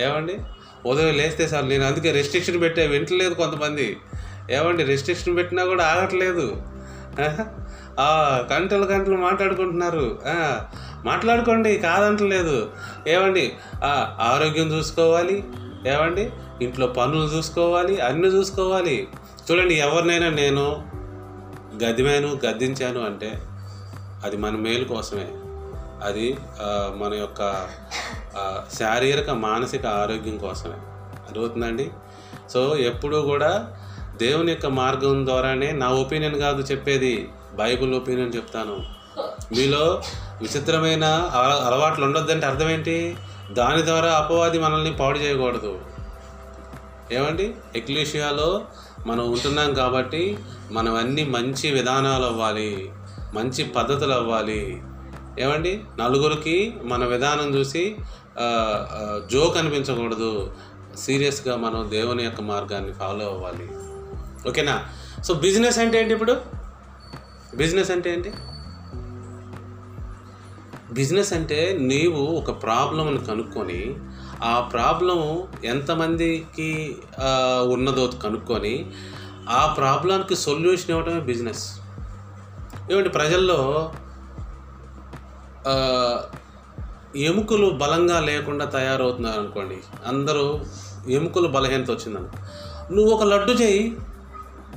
[0.00, 0.38] ఏమండి?
[0.86, 3.96] ఉదయం లేస్తే సార్ నేను అందుకే రెస్ట్రిక్షన్ పెట్టే వింటలేదు కొంతమంది.
[4.50, 4.82] ఏమండి?
[4.82, 6.62] రెస్ట్రిక్షన్ పెట్టినా కూడా ఆగట్లేదు.
[8.52, 10.18] గంటలు గంటలు మాట్లాడుకుంటున్నారు.
[11.04, 12.70] మాట్లాడుకోండి కాదంటలేదు.
[13.08, 13.52] ఏమండి?
[14.20, 15.44] ఆరోగ్యం చూసుకోవాలి.
[15.86, 16.30] ఏమండి?
[16.62, 19.08] ఇంట్లో పనులు చూసుకోవాలి అన్నీ చూసుకోవాలి.
[19.50, 20.84] చూడండి ఎవరినైనా నేను
[21.84, 23.42] గదిమాను గద్దించాను అంటే
[24.24, 25.28] అది మన మేలు కోసమే.
[26.02, 26.36] అది
[26.96, 27.66] మన యొక్క
[28.74, 30.74] శారీరక మానసిక ఆరోగ్యం కోసమే.
[31.28, 31.90] అర్థమవుతుందండి?
[32.50, 33.76] సో ఎప్పుడూ కూడా
[34.16, 37.28] దేవుని యొక్క మార్గం ద్వారానే నా ఒపీనియన్ కాదు చెప్పేది.
[37.54, 38.76] బైబుల్ ఒపీనియన్ చెప్తాను.
[39.58, 40.02] మీలో
[40.42, 43.16] విచిత్రమైన అల- అలవాట్లు ఉండొద్దంటే అర్థం ఏంటి
[43.52, 45.80] దాని ద్వారా అపవాది మనల్ని పాడు చేయకూడదు.
[47.12, 47.54] ఏమండి?
[47.76, 48.64] ఎక్లీషియాలో
[49.06, 50.38] మనం ఉంటున్నాం కాబట్టి
[50.70, 52.92] మనం అన్ని మంచి విధానాలు అవ్వాలి
[53.34, 54.82] మంచి పద్ధతులు అవ్వాలి.
[55.38, 55.80] ఏమండి?
[55.98, 57.96] నలుగురికి మన విధానం చూసి
[59.30, 60.52] జోక్ అనిపించకూడదు.
[60.98, 63.68] సీరియస్గా మనం దేవుని యొక్క మార్గాన్ని ఫాలో అవ్వాలి.
[64.48, 64.86] ఓకేనా?
[65.22, 66.36] సో బిజినెస్ అంటే ఏంటి ఇప్పుడు?
[67.56, 68.32] బిజినెస్ అంటే ఏంటి?
[70.92, 73.94] బిజినెస్ అంటే నీవు ఒక ప్రాబ్లంను కనుక్కొని
[74.42, 76.96] ఆ ప్రాబ్లం ఎంతమందికి
[77.62, 78.90] ఉన్నదో కనుక్కొని
[79.48, 81.78] ఆ ప్రాబ్లంకి సొల్యూషన్ ఇవ్వడమే బిజినెస్.
[82.92, 83.92] ఏమంటే ప్రజల్లో
[87.16, 90.60] ఎముకలు బలంగా లేకుండా తయారవుతున్నారు అనుకోండి అందరూ
[91.08, 92.28] ఎముకలు బలహీనత వచ్చిందని
[92.94, 93.96] నువ్వు ఒక లడ్డు చేయి.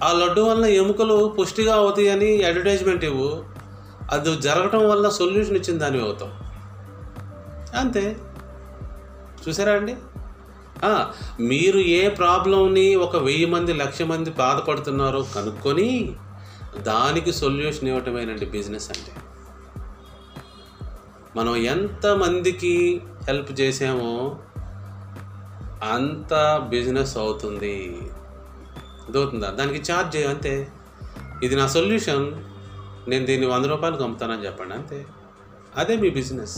[0.04, 3.44] ఆ లడ్డు వల్ల ఎముకలు పుష్టిగా అవుతాయి అని అడ్వర్టైజ్మెంట్ ఇవ్వు.
[4.12, 6.32] అది జరగటం వల్ల సొల్యూషన్ ఇచ్చిన దానివి అవుతావు.
[7.78, 8.16] అంతే.
[9.50, 9.96] చూసారా అండి?
[11.44, 16.16] మీరు ఏ ప్రాబ్లంని ఒక వెయ్యి మంది లక్ష మంది బాధపడుతున్నారో కనుక్కొని
[16.78, 19.14] దానికి సొల్యూషన్ ఇవ్వటమేనండి బిజినెస్ అంటే.
[21.36, 24.14] మనం ఎంతమందికి హెల్ప్ చేసామో
[25.94, 26.34] అంత
[26.70, 27.78] బిజినెస్ అవుతుంది.
[29.06, 30.68] అర్థమవుతుందా దానికి ఛార్జ్ చేయ అంతే.
[31.44, 32.26] ఇది నా సొల్యూషన్.
[33.10, 35.06] నేను దీన్ని వంద రూపాయలకు అమ్ముతానని చెప్పండి అంతే.
[35.76, 36.58] అదే మీ బిజినెస్.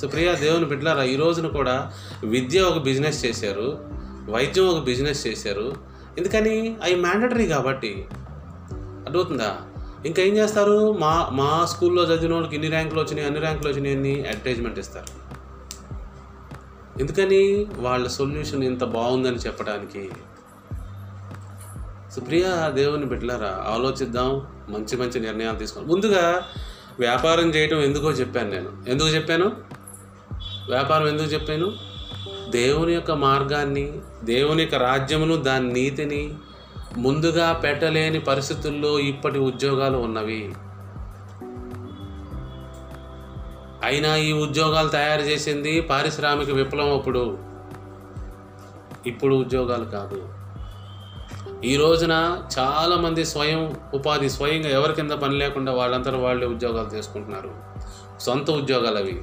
[0.00, 1.92] సో ప్రియా దేవుని బిడ్డలారా ఈ రోజున కూడా
[2.24, 3.84] విద్య ఒక బిజినెస్ చేశారు
[4.28, 5.72] వైద్యం ఒక బిజినెస్ చేశారు.
[6.18, 6.76] ఎందుకని?
[6.82, 8.06] అవి మ్యాండటరీ కాబట్టి.
[9.06, 9.58] అర్థమవుతుందా?
[10.06, 10.92] ఇంకా ఏం చేస్తారు?
[10.92, 15.22] మా మా స్కూల్లో చదివిన వాళ్ళకి ఇన్ని ర్యాంకులు వచ్చినాయి అన్ని ర్యాంకులు వచ్చినాయి అని అడ్వర్టైజ్మెంట్ ఇస్తారు.
[17.00, 17.66] ఎందుకని?
[17.76, 20.10] వాళ్ళ సొల్యూషన్ ఇంత బాగుందని చెప్పడానికి.
[22.14, 26.42] సుప్రియ దేవుని బిడ్డలారా ఆలోచిద్దాం మంచి మంచి నిర్ణయాలు తీసుకోండి ముందుగా
[26.98, 28.72] వ్యాపారం చేయటం ఎందుకో చెప్పాను నేను.
[28.88, 29.71] ఎందుకు చెప్పాను?
[30.68, 31.72] వ్యాపారం ఎందుకు చెప్పాను?
[32.50, 33.92] దేవుని యొక్క మార్గాన్ని
[34.24, 36.34] దేవుని యొక్క రాజ్యమును దాని నీతిని
[36.96, 40.52] ముందుగా పెట్టలేని పరిస్థితుల్లో ఇప్పటి ఉద్యోగాలు ఉన్నవి.
[43.82, 47.38] అయినా ఈ ఉద్యోగాలు తయారు చేసింది పారిశ్రామిక విప్లవం అప్పుడు.
[49.06, 50.28] ఇప్పుడు ఉద్యోగాలు కాదు.
[51.64, 57.50] ఈ రోజున చాలామంది స్వయం ఉపాధి స్వయంగా ఎవరి కింద పని లేకుండా వాళ్ళంతా వాళ్ళే ఉద్యోగాలు చేసుకుంటున్నారు.
[58.20, 59.22] సొంత ఉద్యోగాలు అవి.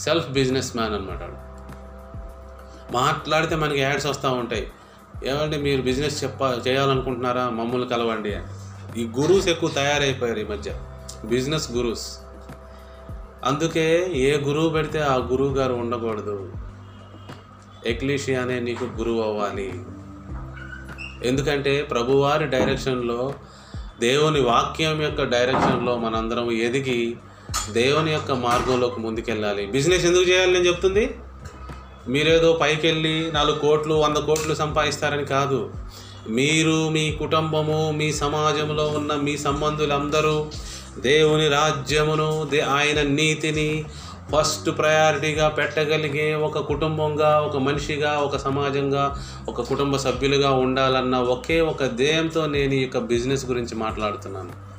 [0.00, 1.50] సెల్ఫ్ బిజినెస్ మ్యాన్ అనమాట
[2.92, 4.70] మాట్లాడితే మనకి యాడ్స్ వస్తూ ఉంటాయి.
[5.24, 7.50] ఏమంటే మీరు బిజినెస్ చెప్ప చేయాలనుకుంటున్నారా?
[7.50, 8.46] మమ్మల్ని కలవండి అని.
[9.00, 10.74] ఈ గురూస్ ఎక్కువ తయారైపోయారు ఈ మధ్య.
[11.24, 12.18] బిజినెస్ గురూస్.
[13.44, 16.52] అందుకే ఏ గురువు పెడితే ఆ గురువు గారు ఉండకూడదు.
[17.86, 19.82] ఎక్లీషియానే నీకు గురువు అవ్వాలి.
[21.28, 23.34] ఎందుకంటే ప్రభువారి డైరెక్షన్లో
[24.00, 27.18] దేవుని వాక్యం యొక్క డైరెక్షన్లో మనందరం ఎదిగి
[27.70, 29.66] దేవుని యొక్క మార్గంలోకి ముందుకెళ్ళాలి.
[29.66, 31.14] బిజినెస్ ఎందుకు చేయాలి నేను చెప్తుంది?
[32.08, 35.70] మీరేదో పైకి వెళ్ళి నాలుగు కోట్లు వంద కోట్లు సంపాదిస్తారని కాదు.
[36.28, 40.46] మీరు మీ కుటుంబము మీ సమాజంలో ఉన్న మీ సంబంధులందరూ
[40.98, 43.84] దేవుని రాజ్యమును దే ఆయన నీతిని
[44.36, 51.84] ఫస్ట్ ప్రయారిటీగా పెట్టగలిగే ఒక కుటుంబంగా ఒక మనిషిగా ఒక సమాజంగా ఒక కుటుంబ సభ్యులుగా ఉండాలన్న ఒకే ఒక
[51.84, 54.69] ధ్యేయంతో నేను ఈ యొక్క బిజినెస్ గురించి మాట్లాడుతున్నాను.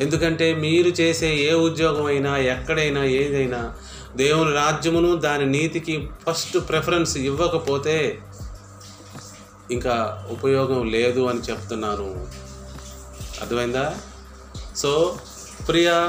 [0.00, 3.74] ఎందుకంటే మీరు చేసే ఏ ఉద్యోగం అయినా ఎక్కడైనా ఏదైనా
[4.16, 8.18] దేవుని రాజ్యమును దాని నీతికి ఫస్ట్ ప్రిఫరెన్స్ ఇవ్వకపోతే
[9.70, 12.26] ఇంకా ఉపయోగం లేదు అని చెప్తున్నాను.
[13.40, 13.94] అర్థమైందా?
[14.76, 15.18] సో
[15.68, 16.08] ప్రియ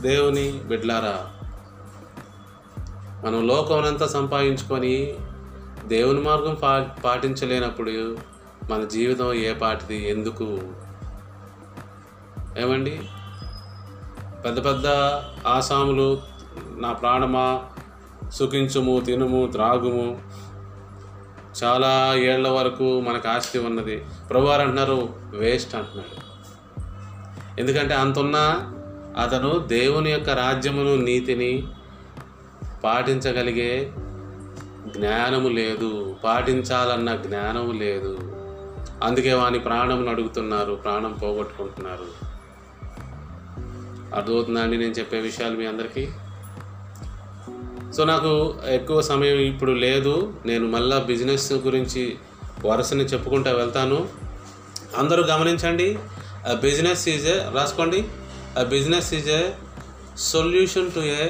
[0.00, 1.26] దేవుని బిడ్లారా
[3.24, 5.14] మనం లోకమునంతా సంపాదించుకొని
[5.86, 8.16] దేవుని మార్గం పా పాటించలేనప్పుడు
[8.70, 10.08] మన జీవితం ఏ పాటిది?
[10.08, 10.62] ఎందుకు?
[12.58, 13.00] ఏమండి?
[14.48, 14.86] పెద్ద పెద్ద
[15.46, 16.18] ఆసాములు
[16.76, 17.62] నా ప్రాణమా
[18.32, 20.22] సుఖించుము తినుము త్రాగుము.
[21.64, 24.04] చాలా ఏళ్ళ వరకు మనకు ఆస్తి ఉన్నది.
[24.30, 26.28] ప్రభువారు అంటున్నారు వేస్ట్ అంటున్నాడు.
[27.60, 28.72] ఎందుకంటే అంతున్నా
[29.22, 31.66] అతను దేవుని యొక్క రాజ్యమును నీతిని
[32.84, 33.92] పాటించగలిగే
[34.96, 36.16] జ్ఞానము లేదు.
[36.24, 38.18] పాటించాలన్న జ్ఞానము లేదు.
[39.02, 42.27] అందుకే వాని ప్రాణమును అడుగుతున్నారు ప్రాణం పోగొట్టుకుంటున్నారు.
[44.14, 46.08] అర్థమవుతుందా అండి నేను చెప్పే విషయాలు మీ అందరికీ?
[47.92, 50.34] సో నాకు ఎక్కువ సమయం ఇప్పుడు లేదు.
[50.46, 52.18] నేను మళ్ళా బిజినెస్ గురించి
[52.66, 54.08] వరుసని చెప్పుకుంటూ వెళ్తాను.
[54.96, 55.98] అందరూ గమనించండి
[56.60, 58.04] బిజినెస్ ఈజ్ ఏ రాసుకోండి.
[58.68, 59.50] Business is a
[60.16, 61.28] solution to a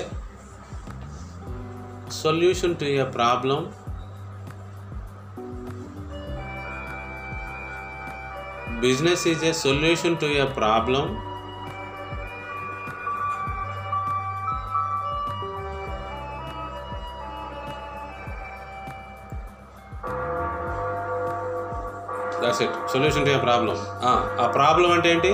[2.13, 3.73] solution to a problem
[8.81, 11.28] business is a solution to a problem
[22.59, 23.77] that's it solution to a problem
[24.43, 25.33] ఆ ప్రాబ్లం అంటే ఏంటి?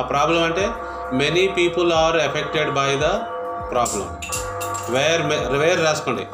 [0.00, 0.64] ఆ ప్రాబ్లం అంటే
[1.20, 3.08] many people are affected by the
[3.72, 4.06] problem
[4.94, 5.22] where
[5.62, 6.24] where రాసుకోండి.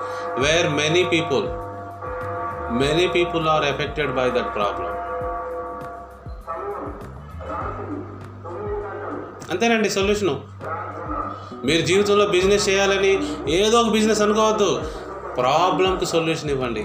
[0.44, 1.46] Where many people
[2.82, 4.88] many people are affected by that problem
[9.52, 10.34] అంతేనండి solution.
[11.68, 13.10] మీరు జీవితంలో business చేయాలని
[13.56, 14.70] ఏదో ఒక బిజినెస్ అనుకోవద్దు.
[15.40, 16.84] ప్రాబ్లంకి సొల్యూషన్ ఇవ్వండి.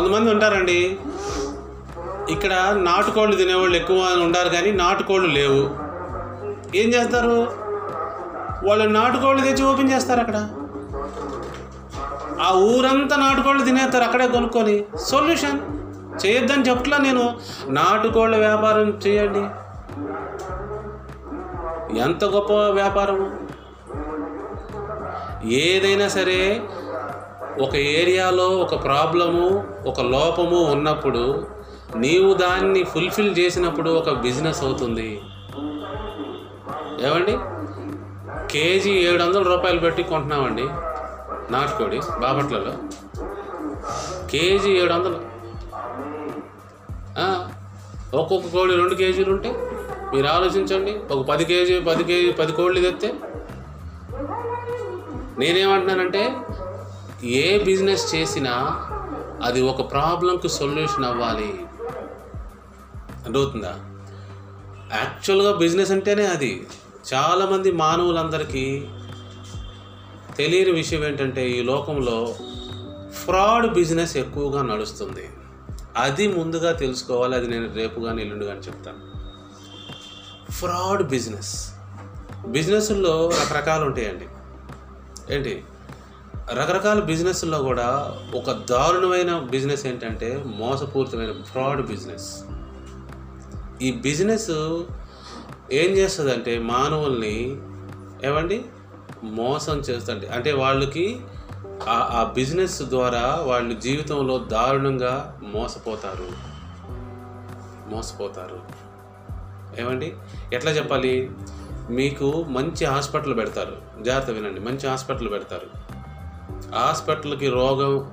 [0.00, 0.98] కొంతమంది ఉంటారండి.
[2.28, 5.70] ఇక్కడ నాటుకోళ్ళు తినేవాళ్ళు ఎక్కువ మంది ఉంటారు కానీ నాటుకోళ్ళు లేవు.
[6.76, 7.52] ఏం చేస్తారు?
[8.68, 10.48] వాళ్ళు నాటుకోళ్ళు తెచ్చి ఓపెన్ చేస్తారు అక్కడ.
[12.40, 14.84] ఆ ఊరంతా నాటుకోళ్ళు తినేస్తారు అక్కడే కొనుక్కొని.
[15.00, 15.60] సొల్యూషన్.
[16.26, 17.38] చేయొద్దని చెప్పట్లా నేను.
[17.68, 19.44] నాటుకోళ్ళ వ్యాపారం చేయండి.
[21.98, 23.30] ఎంత గొప్ప వ్యాపారము
[25.44, 26.62] ఏదైనా సరే
[27.58, 31.46] ఒక ఏరియాలో ఒక ప్రాబ్లము ఒక లోపము ఉన్నప్పుడు
[31.96, 35.20] నీవు దాన్ని ఫుల్ఫిల్ చేసినప్పుడు ఒక బిజినెస్ అవుతుంది.
[37.06, 37.38] ఏమండి?
[38.52, 40.62] కేజీ ఏడు వందల రూపాయలు పెట్టి కొంటున్నామండి.
[41.52, 42.72] నాటుకోడి బాపట్లలో.
[44.30, 45.30] కేజీ ఏడు వందలు
[48.16, 49.48] ఒక్కొక్క కోడి రెండు కేజీలు ఉంటే
[50.14, 51.14] మీరు ఆలోచించండి.
[51.14, 53.14] ఒక పది కేజీ పది కేజీ పది కోళ్ళు తెస్తే
[55.38, 56.36] నేనేమంటున్నానంటే
[57.24, 58.52] ఏ బిజినెస్ చేసినా
[59.42, 61.52] అది ఒక ప్రాబ్లంకి సొల్యూషన్ అవ్వాలి.
[63.24, 63.74] అర్థవుతుందా
[64.92, 66.66] యాక్చువల్గా బిజినెస్ అంటేనే అది.
[67.14, 68.86] చాలామంది మానవులందరికీ
[70.36, 72.34] తెలియని విషయం ఏంటంటే ఈ లోకంలో
[73.12, 75.28] ఫ్రాడ్ బిజినెస్ ఎక్కువగా నడుస్తుంది.
[75.96, 77.34] అది ముందుగా తెలుసుకోవాలి.
[77.34, 79.10] అది నేను రేపు కానీ ఎల్లుండి కానీ చెప్తాను.
[80.52, 81.70] Fraud business.
[82.46, 84.28] బిజినెస్లో రకరకాలు ఉంటాయండి.
[85.34, 85.64] ఏంటి?
[86.52, 92.42] రకరకాల బిజినెస్లో కూడా ఒక దారుణమైన బిజినెస్ ఏంటంటే మోసపూరితమైన ఫ్రాడ్ బిజినెస్.
[93.82, 94.50] ఈ బిజినెస్
[95.72, 97.56] ఏం చేస్తుందంటే మానవుల్ని
[98.24, 98.64] ఏమండి?
[99.24, 100.26] మోసం చేస్తుంది.
[100.26, 101.20] అంటే వాళ్ళకి
[101.88, 106.26] ఆ బిజినెస్ ద్వారా వాళ్ళు జీవితంలో దారుణంగా మోసపోతారు.
[107.88, 108.60] మోసపోతారు.
[109.78, 110.12] ఏమండి?
[110.52, 111.30] ఎట్లా చెప్పాలి?
[111.90, 113.76] మీకు మంచి హాస్పిటల్ పెడతారు.
[114.02, 114.60] జాగ్రత్త వినండి.
[114.60, 115.99] మంచి హాస్పిటల్ పెడతారు.
[116.74, 118.10] హాస్పిటల్కి రోగం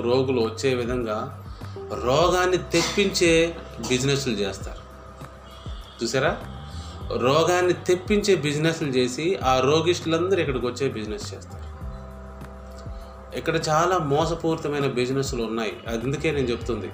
[0.00, 1.38] రోగులు వచ్చే విధంగా
[2.02, 3.56] రోగాన్ని తెప్పించే
[3.88, 4.82] బిజినెస్లు చేస్తారు.
[6.04, 6.40] చూసారా?
[7.16, 11.72] రోగాన్ని తెప్పించే బిజినెస్లు చేసి ఆ రోగిష్టులందరూ ఇక్కడికి వచ్చే బిజినెస్ చేస్తారు.
[13.36, 15.76] ఇక్కడ చాలా మోసపూరితమైన బిజినెస్లు ఉన్నాయి.
[15.88, 16.90] అందుకే నేను చెప్తుంది?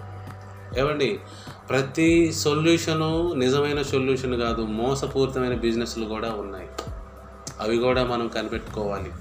[0.80, 1.20] ఏమండి?
[1.68, 6.68] ప్రతి సొల్యూషను నిజమైన సొల్యూషన్ కాదు మోసపూరితమైన బిజినెస్లు కూడా ఉన్నాయి.
[7.60, 9.12] అవి కూడా మనం కనిపెట్టుకోవాలి.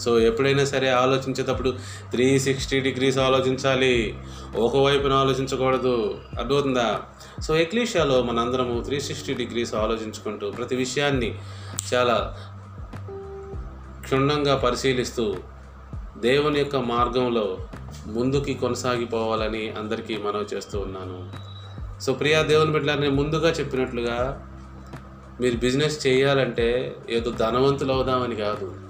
[0.00, 1.74] సో ఎప్పుడైనా సరే ఆలోచించేటప్పుడు
[2.10, 4.18] త్రీ సిక్స్టీ డిగ్రీస్ ఆలోచించాలి
[4.56, 6.18] ఒకవైపున ఆలోచించకూడదు.
[6.38, 7.00] అర్థమవుతుందా?
[7.42, 11.38] సో ఎక్లీషియాలో మనందరము త్రీ సిక్స్టీ డిగ్రీస్ ఆలోచించుకుంటూ ప్రతి విషయాన్ని
[11.94, 12.36] చాలా
[14.00, 15.36] క్షుణ్ణంగా పరిశీలిస్తూ
[16.18, 17.58] దేవుని యొక్క మార్గంలో
[18.06, 21.32] ముందుకి కొనసాగిపోవాలని అందరికీ మనవి చేస్తూ ఉన్నాను.
[22.00, 24.46] సో ప్రియా దేవుని బిడ్డలారా, నేను ముందుగా చెప్పినట్లుగా
[25.40, 28.83] మీరు బిజినెస్ చేయాలంటే ఏదో ధనవంతులు అవుదామని కాదు.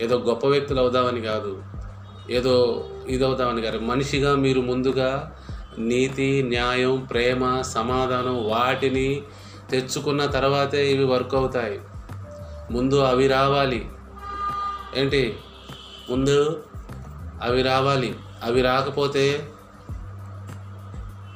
[0.00, 1.62] ఏదో గొప్ప వ్యక్తులు అవుదామని కాదు.
[2.30, 3.78] ఏదో ఇది కాదు.
[3.78, 5.36] మనిషిగా మీరు ముందుగా
[5.78, 9.22] నీతి న్యాయం ప్రేమ సమాధానం వాటిని
[9.70, 11.80] తెచ్చుకున్న తర్వాతే ఇవి వర్క్ అవుతాయి.
[12.70, 13.88] ముందు అవి రావాలి.
[14.96, 15.36] ఏంటి?
[16.10, 16.64] ముందు
[17.42, 18.14] అవి రావాలి.
[18.42, 19.48] అవి రాకపోతే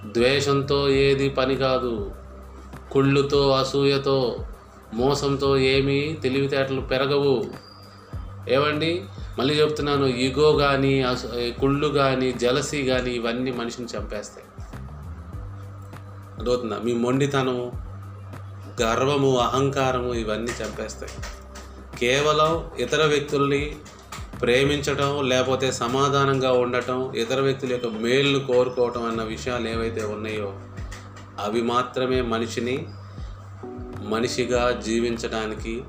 [0.07, 2.13] ద్వేషంతో ఏది పని కాదు.
[2.93, 4.37] కుళ్ళుతో అసూయతో
[4.95, 7.64] మోసంతో ఏమీ తెలివితేటలు పెరగవు.
[8.49, 9.05] ఏమండి?
[9.39, 11.05] మళ్ళీ చెప్తున్నాను ఈగో కానీ
[11.61, 14.47] కుళ్ళు కానీ జలసీ కానీ ఇవన్నీ మనిషిని చంపేస్తాయి.
[16.39, 17.73] అదవుతుందా మీ మొండితనము
[18.83, 21.13] గర్వము అహంకారము ఇవన్నీ చంపేస్తాయి.
[21.99, 23.77] కేవలం ఇతర వ్యక్తుల్ని
[24.43, 30.61] ప్రేమించటం లేకపోతే సమాధానంగా ఉండటం ఇతర వ్యక్తుల యొక్క మేలును కోరుకోవటం అన్న విషయాలు ఏవైతే ఉన్నాయో
[31.41, 32.87] అవి మాత్రమే మనిషిని
[34.03, 35.83] మనిషిగా జీవించడానికి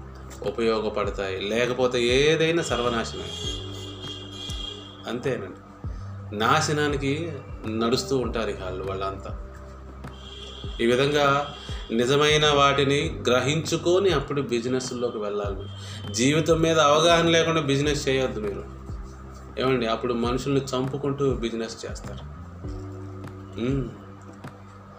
[0.47, 1.41] ఉపయోగపడతాయి.
[1.41, 3.23] లేకపోతే ఏదైనా సర్వనాశనం.
[5.07, 5.57] అంతేనండి.
[6.37, 7.31] నాశనానికి
[7.67, 9.41] నడుస్తూ ఉంటారు వాళ్ళు వాళ్ళంతా.
[10.81, 11.55] ఈ విధంగా
[11.91, 16.13] నిజమైన వాటిని గ్రహించుకొని అప్పుడు బిజినెస్లోకి వెళ్ళాలి మీరు.
[16.13, 18.63] జీవితం మీద అవగాహన లేకుండా బిజినెస్ చేయొద్దు మీరు.
[19.59, 19.87] ఏమండి?
[19.87, 22.35] అప్పుడు మనుషుల్ని చంపుకుంటూ బిజినెస్ చేస్తారు.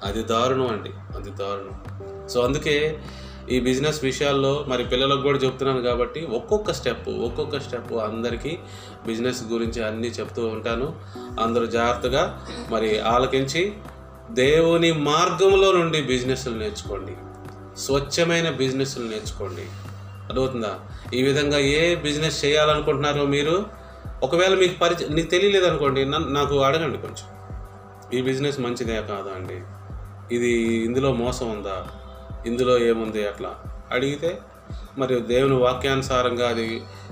[0.07, 0.91] అది దారుణం అండి.
[1.17, 1.87] అది దారుణం.
[2.29, 3.03] సో అందుకే
[3.51, 8.59] ఈ బిజినెస్ విషయాల్లో మరి పిల్లలకు కూడా చెప్తున్నాను కాబట్టి ఒక్కొక్క స్టెప్ ఒక్కొక్క స్టెప్ అందరికీ
[9.07, 10.95] బిజినెస్ గురించి అన్నీ చెప్తూ ఉంటాను.
[11.41, 13.73] అందరూ జాగ్రత్తగా మరి ఆలకించి
[14.31, 17.13] దేవుని మార్గంలో నుండి బిజినెస్లు నేర్చుకోండి.
[17.81, 19.63] స్వచ్ఛమైన బిజినెస్లు నేర్చుకోండి.
[20.27, 20.81] అర్థమవుతుందా?
[21.15, 23.67] ఈ విధంగా ఏ బిజినెస్ చేయాలనుకుంటున్నారో మీరు
[24.23, 27.29] ఒకవేళ మీకు పరిచయం నీకు తెలియలేదు అనుకోండి నాకు అడగండి కొంచెం.
[28.19, 29.61] ఈ బిజినెస్ మంచిదే కాదా అండి?
[30.35, 30.53] ఇది
[30.85, 31.87] ఇందులో మోసం ఉందా?
[32.47, 33.51] ఇందులో ఏముంది అట్లా?
[33.93, 34.31] అడిగితే
[34.99, 36.69] మరియు దేవుని వాక్యానుసారంగా అది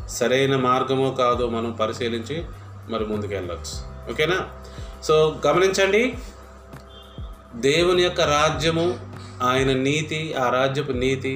[0.09, 2.37] సరైన మార్గమో కాదో మనం పరిశీలించి
[2.89, 3.75] మరి ముందుకు వెళ్ళచ్చు
[4.11, 4.39] ఓకేనా?
[5.03, 5.15] సో
[5.47, 6.03] గమనించండి
[7.61, 8.87] దేవుని యొక్క రాజ్యము
[9.43, 11.35] ఆయన నీతి ఆ రాజ్యపు నీతి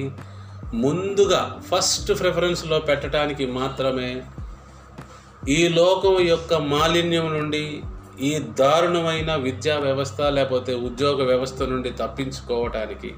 [0.73, 4.09] ముందుగా ఫస్ట్ ప్రిఫరెన్స్లో పెట్టడానికి మాత్రమే
[5.47, 7.63] ఈ లోకం యొక్క మాలిన్యం నుండి
[8.21, 13.09] ఈ దారుణమైన విద్యా వ్యవస్థ లేకపోతే ఉద్యోగ వ్యవస్థ నుండి తప్పించుకోవటానికి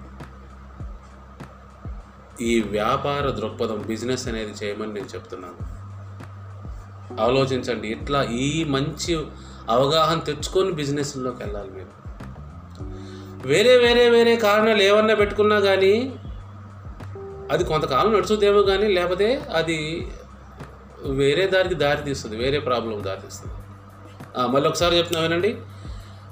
[2.50, 5.60] ఈ వ్యాపార దృక్పథం బిజినెస్ అనేది చేయమని నేను చెప్తున్నాను.
[7.22, 9.14] ఆలోచించండి ఇట్లా ఈ మంచి
[9.70, 11.92] అవగాహన తెచ్చుకొని బిజినెస్లోకి వెళ్ళాలి మీరు.
[13.48, 15.94] వేరే వేరే వేరే కారణాలు ఏమన్నా పెట్టుకున్నా కానీ
[17.52, 19.78] అది కొంతకాలం నడుచుదేమో కానీ లేకపోతే అది
[21.22, 23.56] వేరే దారికి దారి తీస్తుంది వేరే ప్రాబ్లం దారి తీస్తుంది.
[24.54, 25.52] మళ్ళీ ఒకసారి చెప్తున్నా వినండి.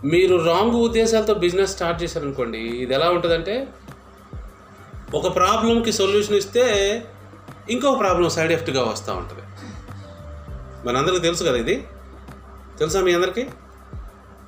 [0.06, 3.56] మీరు రాంగ్ ఉద్దేశాలతో బిజినెస్ స్టార్ట్ చేశారనుకోండి ఇది ఎలా ఉంటుందంటే
[5.14, 7.06] ఒక ప్రాబ్లంకి సొల్యూషన్ ఇస్తే
[7.70, 9.42] ఇంకొక ప్రాబ్లం సైడ్ ఎఫెక్ట్గా వస్తూ ఉంటుంది.
[10.88, 11.88] మనందరికీ తెలుసు కదా ఇది?
[12.80, 13.42] తెలుసా మీ అందరికీ?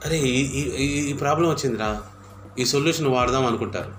[0.05, 0.39] అరే ఈ
[0.85, 2.01] ఈ- ప్రాబ్లం వచ్చిందిరా.
[2.59, 3.91] ఈ సొల్యూషన్ వాడదాం అనుకుంటారు.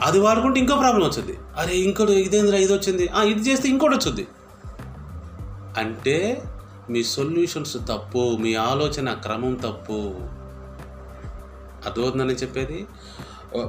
[0.00, 3.10] అది వాడుకుంటే ఇంకో ప్రాబ్లం వచ్చింది అరే ఇంకోటి ఇదేందిరా ఇది వచ్చింది.
[3.24, 4.26] ఇది చేస్తే ఇంకోటి వచ్చింది
[5.76, 6.42] అంటే
[6.90, 10.14] మీ సొల్యూషన్స్ తప్పు మీ ఆలోచన క్రమం తప్పు.
[11.86, 12.86] అర్థమవుతుందని చెప్పేది?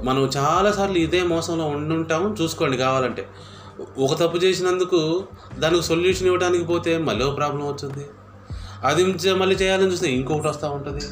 [0.04, 3.28] మనం చాలాసార్లు ఇదే మోసంలో ఉండుంటాము చూసుకోండి కావాలంటే.
[3.98, 5.24] ఒక తప్పు చేసినందుకు
[5.60, 8.06] దానికి సొల్యూషన్ ఇవ్వడానికి పోతే మళ్ళీ ఒక ప్రాబ్లం వచ్చింది
[8.86, 11.06] అది మళ్ళీ చేయాలని చూస్తే ఇంకొకటి వస్తూ ఉంటుంది.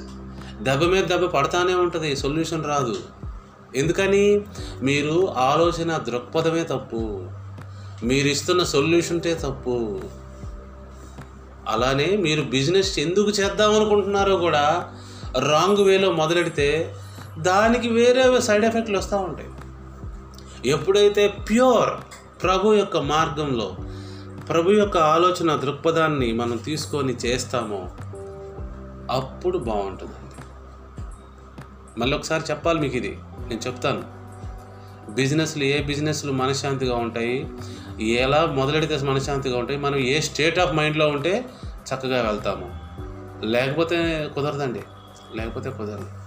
[0.63, 2.95] దెబ్బ మీద దెబ్బ పడతానే ఉంటుంది సొల్యూషన్ రాదు.
[3.75, 4.41] ఎందుకని?
[4.82, 7.29] మీరు ఆలోచన దృక్పథమే తప్పు.
[8.03, 10.01] మీరు ఇస్తున్న సొల్యూషన్టే తప్పు.
[11.67, 14.93] అలానే మీరు బిజినెస్ ఎందుకు చేద్దాం అనుకుంటున్నారో కూడా
[15.39, 16.95] రాంగ్ వేలో మొదలెడితే
[17.39, 19.49] దానికి వేరే సైడ్ ఎఫెక్ట్లు వస్తూ ఉంటాయి.
[20.65, 21.89] ఎప్పుడైతే ప్యూర్
[22.43, 23.75] ప్రభు యొక్క మార్గంలో
[24.49, 27.89] ప్రభు యొక్క ఆలోచన దృక్పథాన్ని మనం తీసుకొని చేస్తామో
[29.12, 30.43] అప్పుడు బాగుంటుందండి.
[31.99, 33.19] మళ్ళీ ఒకసారి చెప్పాలి మీకు ఇది.
[33.47, 34.04] నేను చెప్తాను.
[35.12, 37.47] బిజినెస్లు ఏ బిజినెస్లు మనశ్శాంతిగా ఉంటాయి?
[38.02, 39.80] ఎలా మొదలెడితే మనశ్శాంతిగా ఉంటాయి?
[39.80, 41.45] మనం ఏ స్టేట్ ఆఫ్ మైండ్లో ఉంటే
[41.93, 42.80] చక్కగా వెళ్తాము.
[43.45, 44.84] లేకపోతే కుదరదండి.
[45.36, 46.18] లేకపోతే కుదరదు.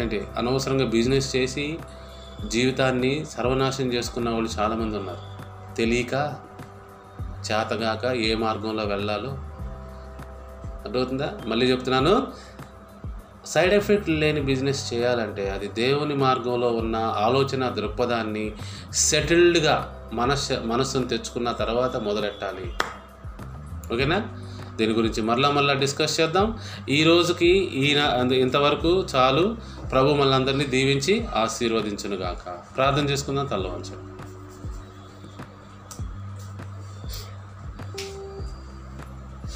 [0.00, 0.26] ఏంటి?
[0.38, 1.78] అనవసరంగా బిజినెస్ చేసి
[2.46, 5.30] జీవితాన్ని సర్వనాశనం చేసుకున్న వాళ్ళు చాలామంది ఉన్నారు.
[5.76, 6.34] తెలియక
[7.50, 9.28] చేతగాక ఏ మార్గంలో వెళ్ళాలో.
[10.84, 11.32] అర్థమవుతుందా?
[11.46, 12.26] మళ్ళీ చెప్తున్నాను.
[13.46, 18.52] సైడ్ ఎఫెక్ట్ లేని బిజినెస్ చేయాలంటే అది దేవుని మార్గంలో ఉన్న ఆలోచన దృక్పథాన్ని
[18.92, 22.72] సెటిల్డ్గా మనస్ మనస్సును తెచ్చుకున్న తర్వాత మొదలెట్టాలి.
[23.94, 24.39] ఓకేనా?
[24.80, 26.58] దీని గురించి మరలా మరలా డిస్కస్ చేద్దాం.
[26.88, 29.56] ఈ రోజుకి ఈయన ఇంతవరకు చాలు.
[29.92, 33.66] ప్రభు మనందరినీ దీవించి ఆశీర్వదించును గాక ప్రార్థన చేసుకుందాం తల్ల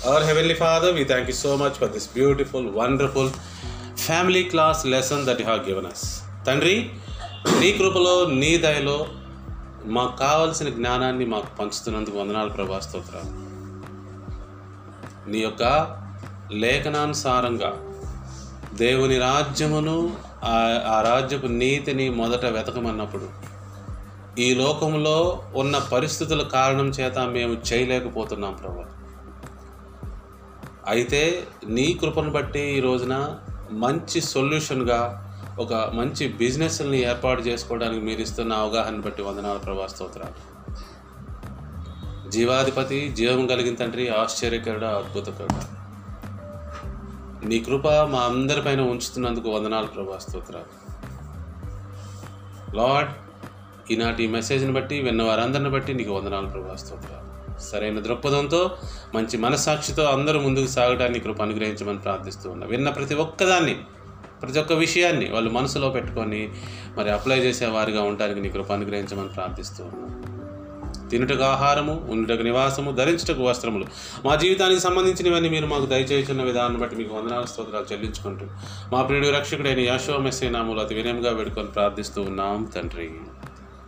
[0.08, 3.30] our heavenly father we thank you so much for this beautiful wonderful
[4.06, 6.04] family class lesson that you you given us
[6.46, 6.90] తండ్రి
[7.60, 9.06] నీ కృపలో నీ దయలో
[9.86, 13.43] మాకు కావాల్సిన జ్ఞానాన్ని మాకు పంచుతున్నందుకు వందనాలు ప్రభా స్తోత్రాలు.
[15.26, 15.62] నీ యొక్క
[16.52, 17.70] లేఖనానుసారంగా
[18.74, 20.54] దేవుని రాజ్యమును ఆ
[20.86, 23.28] ఆ రాజ్యపు నీతిని మొదట వెతకమన్నప్పుడు
[24.38, 25.16] ఈ లోకంలో
[25.54, 28.84] ఉన్న పరిస్థితుల కారణం చేత మేము చేయలేకపోతున్నాం ప్రభా.
[30.86, 33.38] అయితే నీ కృపను బట్టి ఈ రోజున
[33.70, 35.00] మంచి సొల్యూషన్గా
[35.58, 40.53] ఒక మంచి బిజినెస్ని ఏర్పాటు చేసుకోవడానికి మీరు ఇస్తున్న అవగాహన బట్టి వందనాలు ప్రభా స్తోత్రాలు.
[42.34, 45.58] జీవాధిపతి జీవం కలిగిన తండ్రి ఆశ్చర్యకరుడ అద్భుతకరుడ.
[47.48, 50.70] నీ కృప మా అందరిపైన ఉంచుతున్నందుకు వందనాలు ప్రభా స్తోత్రాలు.
[52.76, 53.10] లార్డ్
[53.92, 57.24] ఈనాటి మెసేజ్ని బట్టి విన్న వారందరిని బట్టి నీకు వందనాలు ప్రభా స్తోత్రాలు.
[57.60, 58.76] సరైన దృక్పథంతో
[59.14, 62.66] మంచి మనసాక్షితో అందరూ ముందుకు సాగడానికి కృప అనుగ్రహించమని ప్రార్థిస్తూ ఉన్నా.
[62.66, 63.74] విన్న ప్రతి ఒక్కదాన్ని
[64.42, 66.52] ప్రతి ఒక్క విషయాన్ని వాళ్ళు మనసులో పెట్టుకొని
[66.96, 70.33] మరి అప్లై చేసే వారిగా ఉండడానికి నీ కృప అనుగ్రహించమని ప్రార్థిస్తూ ఉన్నాను
[71.14, 73.86] తినుటకు ఆహారము ఉండుటకు నివాసము ధరించుటకు వస్త్రములు.
[74.24, 78.46] మా జీవితానికి సంబంధించినవన్నీ మీరు మాకు దయచేస్తున్న విధానం బట్టి మీకు వందనాల స్తోత్రాలు చెల్లించుకుంటూ
[78.92, 83.10] మా ప్రియుడు రక్షకుడైన యాశో మెస్సే నాములు అతి వినయంగా వేడుకొని ప్రార్థిస్తూ ఉన్నాం తండ్రి.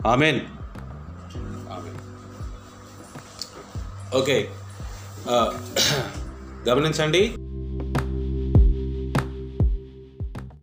[0.06, 0.40] ఆమెన్.
[1.72, 1.98] ఆమెన్.
[4.16, 4.50] ఓకే.
[6.68, 7.34] గమనించండి.